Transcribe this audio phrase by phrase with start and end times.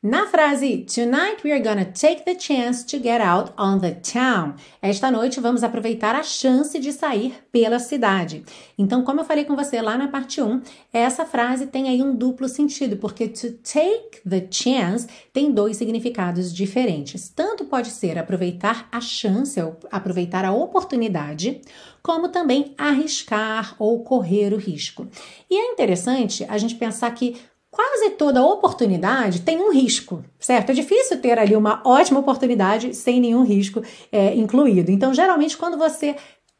[0.00, 4.54] Na frase Tonight we are gonna take the chance to get out on the town.
[4.80, 8.44] Esta noite vamos aproveitar a chance de sair pela cidade.
[8.78, 10.62] Então, como eu falei com você lá na parte 1,
[10.92, 16.54] essa frase tem aí um duplo sentido, porque to take the chance tem dois significados
[16.54, 17.28] diferentes.
[17.28, 21.60] Tanto pode ser aproveitar a chance, ou aproveitar a oportunidade,
[22.00, 25.08] como também arriscar ou correr o risco.
[25.50, 27.34] E é interessante a gente pensar que
[27.70, 30.70] quase toda oportunidade tem um risco, certo?
[30.70, 34.90] É difícil ter ali uma ótima oportunidade sem nenhum risco é, incluído.
[34.90, 36.16] Então, geralmente, quando você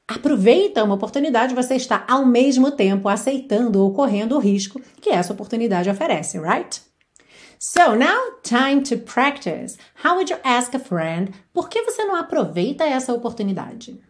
[0.06, 5.32] aproveita uma oportunidade, você está ao mesmo tempo aceitando ou correndo o risco que essa
[5.32, 6.80] oportunidade oferece, right?
[7.60, 9.76] So now, time to practice.
[10.04, 11.32] How would you ask a friend?
[11.52, 14.00] Por que você não aproveita essa oportunidade?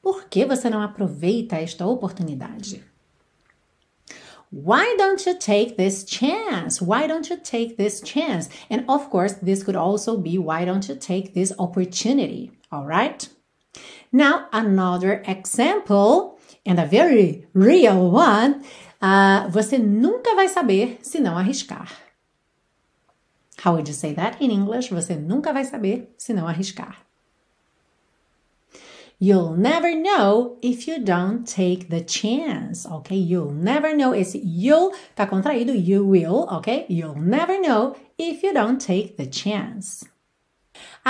[0.00, 2.84] Por que você não aproveita esta oportunidade?
[4.50, 6.80] Why don't you take this chance?
[6.80, 8.48] Why don't you take this chance?
[8.70, 12.52] And of course, this could also be why don't you take this opportunity?
[12.72, 13.28] All right?
[14.10, 18.62] Now, another example, and a very real one.
[19.00, 21.88] Uh, você nunca vai saber se não arriscar.
[23.64, 24.90] How would you say that in English?
[24.90, 27.07] Você nunca vai saber se não arriscar.
[29.20, 33.16] You'll never know if you don't take the chance, ok?
[33.16, 34.12] You'll never know.
[34.12, 36.86] Esse you'll tá contraído, you will, ok?
[36.88, 40.04] You'll never know if you don't take the chance.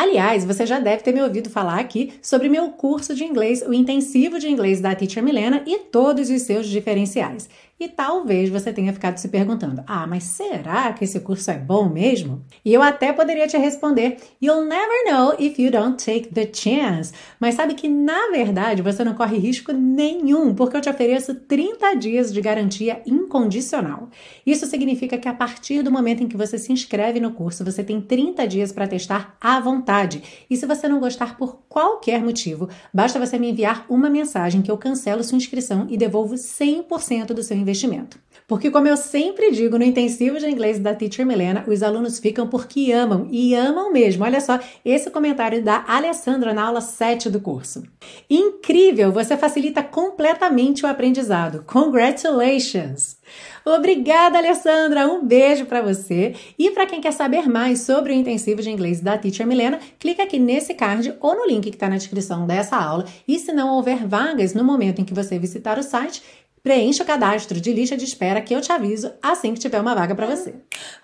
[0.01, 3.75] Aliás, você já deve ter me ouvido falar aqui sobre meu curso de inglês, o
[3.75, 7.49] intensivo de inglês da Teacher Milena e todos os seus diferenciais.
[7.81, 11.89] E talvez você tenha ficado se perguntando: ah, mas será que esse curso é bom
[11.89, 12.45] mesmo?
[12.65, 17.13] E eu até poderia te responder: You'll never know if you don't take the chance.
[17.39, 21.95] Mas sabe que na verdade você não corre risco nenhum, porque eu te ofereço 30
[21.95, 24.09] dias de garantia incondicional.
[24.45, 27.85] Isso significa que a partir do momento em que você se inscreve no curso, você
[27.85, 30.23] tem 30 dias para testar à vontade.
[30.51, 34.71] E se você não gostar por qualquer motivo, basta você me enviar uma mensagem que
[34.71, 38.19] eu cancelo sua inscrição e devolvo 100% do seu investimento investimento.
[38.49, 42.49] Porque, como eu sempre digo no intensivo de inglês da Teacher Milena, os alunos ficam
[42.49, 44.25] porque amam, e amam mesmo.
[44.25, 47.83] Olha só esse comentário da Alessandra na aula 7 do curso.
[48.29, 49.13] Incrível!
[49.13, 51.63] Você facilita completamente o aprendizado.
[51.67, 53.19] Congratulations!
[53.67, 55.07] Obrigada, Alessandra!
[55.07, 56.35] Um beijo para você.
[56.59, 60.23] E para quem quer saber mais sobre o intensivo de inglês da Teacher Milena, clica
[60.23, 63.05] aqui nesse card ou no link que está na descrição dessa aula.
[63.29, 66.23] E se não houver vagas no momento em que você visitar o site,
[66.63, 69.95] Preencha o cadastro de lista de espera que eu te aviso assim que tiver uma
[69.95, 70.55] vaga para você.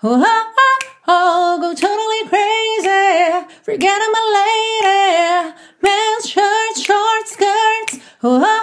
[0.03, 8.41] Oh, oh, oh, go totally crazy, forget I'm a lady, men's shirts, short skirts, oh,
[8.43, 8.54] oh,